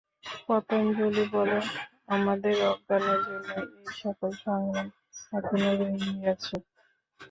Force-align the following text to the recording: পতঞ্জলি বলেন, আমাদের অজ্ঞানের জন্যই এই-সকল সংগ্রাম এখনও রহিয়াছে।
পতঞ্জলি 0.45 1.23
বলেন, 1.33 1.63
আমাদের 2.07 2.55
অজ্ঞানের 2.69 3.19
জন্যই 3.27 3.63
এই-সকল 3.79 4.31
সংগ্রাম 4.43 4.87
এখনও 5.33 5.71
রহিয়াছে। 5.81 6.55